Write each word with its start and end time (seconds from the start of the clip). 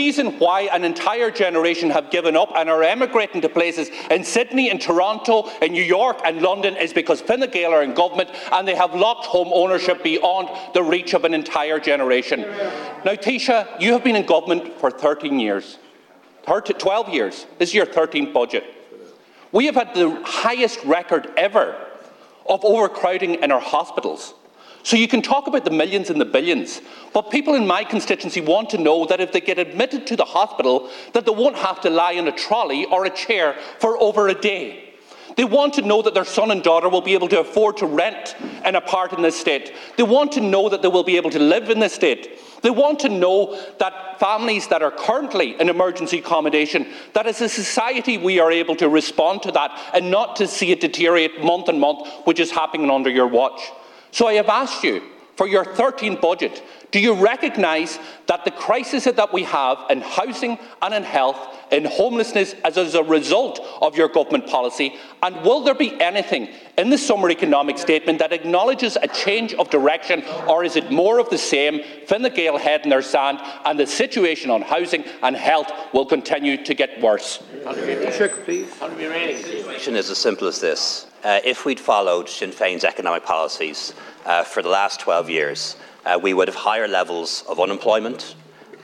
reason 0.00 0.38
why 0.38 0.62
an 0.76 0.82
entire 0.82 1.30
generation 1.30 1.90
have 1.90 2.10
given 2.10 2.34
up 2.34 2.50
and 2.56 2.70
are 2.70 2.82
emigrating 2.82 3.42
to 3.42 3.48
places 3.50 3.90
in 4.10 4.24
Sydney 4.24 4.70
and 4.70 4.80
Toronto 4.80 5.36
and 5.60 5.72
New 5.72 5.88
York 6.00 6.18
and 6.24 6.40
London 6.40 6.74
is 6.76 6.92
because 6.94 7.20
Fine 7.20 7.50
Gael 7.50 7.72
are 7.72 7.82
in 7.82 7.92
government 7.92 8.30
and 8.50 8.66
they 8.66 8.74
have 8.74 8.94
locked 8.94 9.26
home 9.26 9.50
ownership 9.52 10.02
beyond 10.02 10.48
the 10.72 10.82
reach 10.82 11.12
of 11.12 11.24
an 11.24 11.34
entire 11.34 11.78
generation. 11.78 12.40
Now, 13.04 13.14
Taoiseach, 13.24 13.82
you 13.82 13.92
have 13.92 14.02
been 14.02 14.16
in 14.16 14.24
government 14.24 14.64
for 14.80 14.90
13 14.90 15.38
years, 15.38 15.78
12 16.46 17.08
years. 17.10 17.46
This 17.58 17.68
is 17.70 17.74
your 17.74 17.86
13th 17.86 18.32
budget. 18.32 18.64
We 19.52 19.66
have 19.66 19.74
had 19.74 19.94
the 19.94 20.22
highest 20.24 20.82
record 20.84 21.30
ever 21.36 21.76
of 22.48 22.64
overcrowding 22.64 23.34
in 23.42 23.52
our 23.52 23.60
hospitals. 23.60 24.34
So 24.82 24.96
you 24.96 25.08
can 25.08 25.22
talk 25.22 25.46
about 25.46 25.64
the 25.64 25.70
millions 25.70 26.10
and 26.10 26.20
the 26.20 26.24
billions, 26.24 26.80
but 27.12 27.30
people 27.30 27.54
in 27.54 27.66
my 27.66 27.84
constituency 27.84 28.40
want 28.40 28.70
to 28.70 28.78
know 28.78 29.06
that 29.06 29.20
if 29.20 29.32
they 29.32 29.40
get 29.40 29.58
admitted 29.58 30.06
to 30.06 30.16
the 30.16 30.24
hospital, 30.24 30.90
that 31.12 31.26
they 31.26 31.32
won't 31.32 31.56
have 31.56 31.80
to 31.82 31.90
lie 31.90 32.12
in 32.12 32.26
a 32.28 32.32
trolley 32.32 32.86
or 32.86 33.04
a 33.04 33.10
chair 33.10 33.56
for 33.78 34.00
over 34.02 34.28
a 34.28 34.34
day. 34.34 34.86
They 35.36 35.44
want 35.44 35.74
to 35.74 35.82
know 35.82 36.02
that 36.02 36.14
their 36.14 36.24
son 36.24 36.50
and 36.50 36.62
daughter 36.62 36.88
will 36.88 37.00
be 37.00 37.14
able 37.14 37.28
to 37.28 37.40
afford 37.40 37.76
to 37.78 37.86
rent 37.86 38.34
an 38.64 38.74
apartment 38.74 39.20
in 39.20 39.22
this 39.22 39.38
state. 39.38 39.72
They 39.96 40.02
want 40.02 40.32
to 40.32 40.40
know 40.40 40.68
that 40.68 40.82
they 40.82 40.88
will 40.88 41.04
be 41.04 41.16
able 41.16 41.30
to 41.30 41.38
live 41.38 41.70
in 41.70 41.78
this 41.78 41.94
state. 41.94 42.38
They 42.62 42.70
want 42.70 43.00
to 43.00 43.08
know 43.08 43.58
that 43.78 44.18
families 44.18 44.68
that 44.68 44.82
are 44.82 44.90
currently 44.90 45.58
in 45.58 45.68
emergency 45.68 46.18
accommodation, 46.18 46.86
that 47.14 47.26
as 47.26 47.40
a 47.40 47.48
society 47.48 48.18
we 48.18 48.38
are 48.38 48.52
able 48.52 48.76
to 48.76 48.88
respond 48.88 49.42
to 49.42 49.52
that 49.52 49.70
and 49.94 50.10
not 50.10 50.36
to 50.36 50.46
see 50.46 50.72
it 50.72 50.80
deteriorate 50.80 51.42
month 51.42 51.68
on 51.68 51.80
month, 51.80 52.06
which 52.24 52.40
is 52.40 52.50
happening 52.50 52.90
under 52.90 53.08
your 53.08 53.26
watch. 53.26 53.60
So 54.12 54.26
I 54.26 54.34
have 54.34 54.48
asked 54.48 54.82
you 54.84 55.02
for 55.36 55.46
your 55.46 55.64
13th 55.64 56.20
budget, 56.20 56.62
do 56.90 56.98
you 56.98 57.14
recognise 57.14 57.98
that 58.26 58.44
the 58.44 58.50
crisis 58.50 59.04
that 59.04 59.32
we 59.32 59.44
have 59.44 59.78
in 59.90 60.00
housing 60.00 60.58
and 60.82 60.94
in 60.94 61.04
health, 61.04 61.38
in 61.70 61.84
homelessness, 61.84 62.54
as, 62.64 62.76
as 62.76 62.94
a 62.94 63.02
result 63.02 63.60
of 63.80 63.96
your 63.96 64.08
government 64.08 64.48
policy? 64.48 64.96
And 65.22 65.36
will 65.42 65.62
there 65.62 65.74
be 65.74 66.00
anything 66.00 66.48
in 66.76 66.90
the 66.90 66.98
summer 66.98 67.30
economic 67.30 67.78
statement 67.78 68.18
that 68.18 68.32
acknowledges 68.32 68.96
a 69.00 69.06
change 69.08 69.54
of 69.54 69.70
direction, 69.70 70.24
or 70.48 70.64
is 70.64 70.74
it 70.76 70.90
more 70.90 71.18
of 71.20 71.30
the 71.30 71.38
same, 71.38 71.82
Fine 72.06 72.34
Gael 72.34 72.58
head 72.58 72.82
in 72.82 72.90
their 72.90 73.02
sand, 73.02 73.38
and 73.64 73.78
the 73.78 73.86
situation 73.86 74.50
on 74.50 74.62
housing 74.62 75.04
and 75.22 75.36
health 75.36 75.70
will 75.92 76.06
continue 76.06 76.64
to 76.64 76.74
get 76.74 77.00
worse? 77.00 77.38
The 77.62 78.12
situation 78.12 79.96
is 79.96 80.10
as 80.10 80.18
simple 80.18 80.48
as 80.48 80.60
this. 80.60 81.06
Uh, 81.22 81.38
if 81.44 81.66
we'd 81.66 81.78
followed 81.78 82.28
Sinn 82.28 82.50
Féin's 82.50 82.82
economic 82.82 83.24
policies, 83.24 83.92
uh, 84.24 84.44
for 84.44 84.62
the 84.62 84.68
last 84.68 85.00
12 85.00 85.30
years, 85.30 85.76
we 86.22 86.34
would 86.34 86.48
have 86.48 86.54
higher 86.54 86.88
levels 86.88 87.44
of 87.48 87.60
unemployment, 87.60 88.34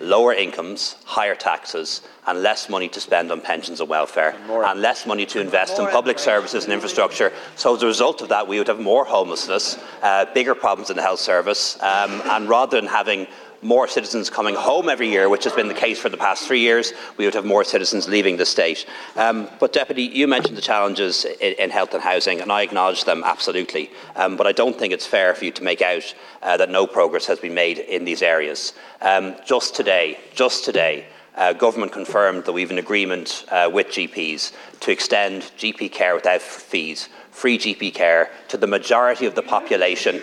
lower 0.00 0.32
incomes, 0.32 0.96
higher 1.04 1.34
taxes, 1.34 2.02
and 2.26 2.42
less 2.42 2.68
money 2.68 2.88
to 2.88 3.00
spend 3.00 3.30
on 3.30 3.40
pensions 3.40 3.80
and 3.80 3.88
welfare, 3.88 4.36
and 4.50 4.80
less 4.80 5.06
money 5.06 5.24
to 5.26 5.40
invest 5.40 5.78
in 5.78 5.86
public 5.86 6.18
services 6.18 6.64
and 6.64 6.72
infrastructure. 6.72 7.32
So, 7.54 7.74
as 7.76 7.82
a 7.82 7.86
result 7.86 8.22
of 8.22 8.28
that, 8.30 8.46
we 8.48 8.58
would 8.58 8.68
have 8.68 8.80
more 8.80 9.04
homelessness, 9.04 9.78
uh, 10.02 10.26
bigger 10.34 10.54
problems 10.54 10.90
in 10.90 10.96
the 10.96 11.02
health 11.02 11.20
service, 11.20 11.80
um, 11.82 12.22
and 12.26 12.48
rather 12.48 12.80
than 12.80 12.88
having 12.88 13.26
more 13.62 13.88
citizens 13.88 14.30
coming 14.30 14.54
home 14.54 14.88
every 14.88 15.08
year, 15.08 15.28
which 15.28 15.44
has 15.44 15.52
been 15.52 15.68
the 15.68 15.74
case 15.74 15.98
for 15.98 16.08
the 16.08 16.16
past 16.16 16.46
three 16.46 16.60
years, 16.60 16.92
we 17.16 17.24
would 17.24 17.34
have 17.34 17.44
more 17.44 17.64
citizens 17.64 18.08
leaving 18.08 18.36
the 18.36 18.46
state. 18.46 18.86
Um, 19.16 19.48
but, 19.60 19.72
Deputy, 19.72 20.02
you 20.02 20.26
mentioned 20.26 20.56
the 20.56 20.62
challenges 20.62 21.24
in, 21.24 21.54
in, 21.54 21.70
health 21.70 21.94
and 21.94 22.02
housing, 22.02 22.40
and 22.40 22.52
I 22.52 22.62
acknowledge 22.62 23.04
them 23.04 23.22
absolutely. 23.24 23.90
Um, 24.14 24.36
but 24.36 24.46
I 24.46 24.52
don't 24.52 24.78
think 24.78 24.92
it's 24.92 25.06
fair 25.06 25.34
for 25.34 25.44
you 25.44 25.52
to 25.52 25.62
make 25.62 25.82
out 25.82 26.14
uh, 26.42 26.56
that 26.56 26.70
no 26.70 26.86
progress 26.86 27.26
has 27.26 27.38
been 27.38 27.54
made 27.54 27.78
in 27.78 28.04
these 28.04 28.22
areas. 28.22 28.72
Um, 29.00 29.34
just 29.44 29.74
today, 29.74 30.18
just 30.34 30.64
today, 30.64 31.06
uh, 31.36 31.52
government 31.52 31.92
confirmed 31.92 32.44
that 32.44 32.52
we 32.52 32.62
have 32.62 32.70
an 32.70 32.78
agreement 32.78 33.44
uh, 33.50 33.70
with 33.72 33.88
GPs 33.88 34.52
to 34.80 34.90
extend 34.90 35.42
GP 35.58 35.92
care 35.92 36.14
without 36.14 36.40
fees, 36.40 37.08
free 37.30 37.58
GP 37.58 37.92
care, 37.92 38.30
to 38.48 38.56
the 38.56 38.66
majority 38.66 39.26
of 39.26 39.34
the 39.34 39.42
population 39.42 40.22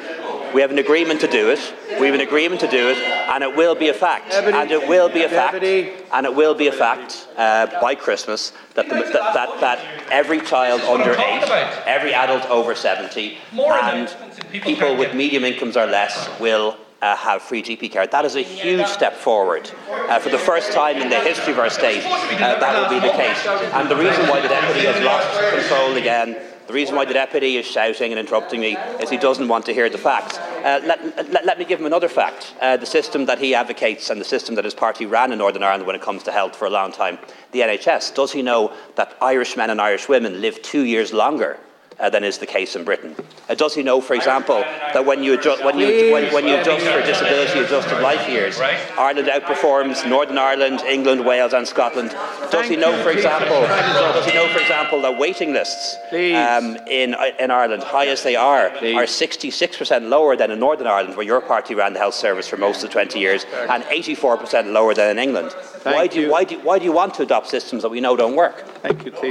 we 0.53 0.61
have 0.61 0.71
an 0.71 0.77
agreement 0.79 1.21
to 1.21 1.27
do 1.27 1.49
it. 1.49 1.73
We 1.99 2.05
have 2.05 2.15
an 2.15 2.21
agreement 2.21 2.61
to 2.61 2.67
do 2.69 2.89
it, 2.89 2.97
and 2.97 3.43
it 3.43 3.55
will 3.55 3.75
be 3.75 3.89
a 3.89 3.93
fact. 3.93 4.31
Deputy, 4.31 4.57
and 4.57 4.71
it 4.71 4.87
will 4.87 5.09
be 5.09 5.23
a 5.23 5.29
Deputy. 5.29 5.89
fact. 5.89 6.09
And 6.13 6.25
it 6.25 6.35
will 6.35 6.53
be 6.53 6.67
a 6.67 6.71
fact 6.71 7.27
uh, 7.37 7.67
by 7.81 7.95
Christmas 7.95 8.53
that, 8.75 8.87
the, 8.87 8.95
that, 8.95 9.33
that, 9.33 9.59
that, 9.61 10.11
every 10.11 10.41
child 10.41 10.81
under 10.81 11.11
eight, 11.13 11.43
every 11.85 12.13
adult 12.13 12.49
over 12.49 12.75
70, 12.75 13.37
and 13.51 14.15
people 14.51 14.95
with 14.95 15.15
medium 15.15 15.43
incomes 15.43 15.75
or 15.75 15.85
less 15.87 16.29
will 16.39 16.77
uh, 17.03 17.15
have 17.17 17.41
free 17.41 17.61
GP 17.61 17.91
care. 17.91 18.07
That 18.07 18.23
is 18.23 18.35
a 18.35 18.41
huge 18.41 18.87
step 18.87 19.13
forward. 19.13 19.69
Uh, 19.89 20.19
for 20.19 20.29
the 20.29 20.37
first 20.37 20.71
time 20.71 20.97
in 20.97 21.09
the 21.09 21.19
history 21.19 21.51
of 21.53 21.59
our 21.59 21.69
state, 21.69 22.03
uh, 22.05 22.59
that 22.59 22.73
will 22.79 22.89
be 22.89 23.05
the 23.05 23.13
case. 23.13 23.45
And 23.73 23.89
the 23.89 23.95
reason 23.95 24.27
why 24.27 24.39
the 24.39 24.47
deputy 24.47 24.87
has 24.87 25.03
lost 25.03 25.27
control 25.53 25.97
again 25.97 26.35
the 26.65 26.73
reason 26.73 26.95
why 26.95 27.03
the 27.03 27.13
deputy 27.13 27.57
is 27.57 27.65
shouting 27.65 28.13
and 28.13 28.19
interrupting 28.19 28.61
me 28.61 28.77
is 29.01 29.09
he 29.09 29.17
doesn't 29.17 29.49
want 29.49 29.65
to 29.65 29.73
hear 29.73 29.89
the 29.89 29.97
facts. 29.97 30.37
Uh, 30.37 30.79
let, 30.85 31.29
let, 31.29 31.45
let, 31.45 31.59
me 31.59 31.65
give 31.65 31.79
him 31.81 31.85
another 31.85 32.07
fact. 32.07 32.55
Uh, 32.61 32.77
the 32.77 32.85
system 32.85 33.25
that 33.25 33.37
he 33.37 33.53
advocates 33.53 34.09
and 34.09 34.19
the 34.19 34.25
system 34.25 34.55
that 34.55 34.63
his 34.63 34.73
party 34.73 35.05
ran 35.05 35.33
in 35.33 35.39
Northern 35.39 35.61
Ireland 35.61 35.85
when 35.85 35.95
it 35.95 36.01
comes 36.01 36.23
to 36.23 36.31
health 36.31 36.55
for 36.55 36.65
a 36.65 36.69
long 36.69 36.93
time, 36.93 37.19
the 37.51 37.59
NHS, 37.59 38.15
does 38.15 38.31
he 38.31 38.41
know 38.41 38.73
that 38.95 39.17
Irish 39.21 39.57
men 39.57 39.71
and 39.71 39.81
Irish 39.81 40.07
women 40.07 40.39
live 40.39 40.61
two 40.61 40.83
years 40.83 41.11
longer 41.11 41.59
uh, 41.99 42.09
than 42.09 42.23
is 42.23 42.37
the 42.37 42.45
case 42.45 42.75
in 42.75 42.83
Britain. 42.83 43.15
Uh, 43.49 43.55
does 43.55 43.75
he 43.75 43.83
know, 43.83 44.01
for 44.01 44.13
example, 44.13 44.59
that 44.93 45.05
when 45.05 45.23
you, 45.23 45.33
adjust, 45.33 45.63
when, 45.63 45.77
you, 45.77 46.11
when, 46.11 46.33
when 46.33 46.47
you 46.47 46.55
adjust 46.55 46.85
for 46.85 47.01
disability 47.01 47.59
adjusted 47.59 48.01
life 48.01 48.27
years, 48.29 48.59
Ireland 48.59 49.27
outperforms 49.27 50.07
Northern 50.07 50.37
Ireland, 50.37 50.81
England, 50.81 51.25
Wales, 51.25 51.53
and 51.53 51.67
Scotland? 51.67 52.11
Does 52.51 52.67
he 52.67 52.75
know, 52.75 52.95
for 53.03 53.09
example, 53.09 53.61
does 53.61 54.25
he 54.25 54.33
know, 54.33 54.47
for 54.49 54.59
example, 54.59 55.01
that 55.01 55.17
waiting 55.17 55.53
lists 55.53 55.97
um, 56.11 56.77
in, 56.87 57.15
in 57.39 57.51
Ireland, 57.51 57.83
high 57.83 58.07
as 58.07 58.23
they 58.23 58.35
are, 58.35 58.67
are 58.67 59.05
66% 59.05 60.09
lower 60.09 60.35
than 60.35 60.51
in 60.51 60.59
Northern 60.59 60.87
Ireland, 60.87 61.15
where 61.17 61.25
your 61.25 61.41
party 61.41 61.75
ran 61.75 61.93
the 61.93 61.99
health 61.99 62.15
service 62.15 62.47
for 62.47 62.57
most 62.57 62.83
of 62.83 62.89
20 62.89 63.19
years, 63.19 63.45
and 63.69 63.83
84% 63.83 64.71
lower 64.71 64.93
than 64.93 65.17
in 65.17 65.19
England? 65.19 65.53
why 65.83 66.07
do, 66.07 66.21
you, 66.21 66.31
why, 66.31 66.43
do, 66.43 66.59
why 66.59 66.79
do 66.79 66.85
you 66.85 66.91
want 66.91 67.13
to 67.15 67.23
adopt 67.23 67.47
systems 67.47 67.81
that 67.83 67.89
we 67.89 67.99
know 67.99 68.15
don't 68.15 68.35
work? 68.35 68.65
Thank 68.81 69.05
you, 69.05 69.11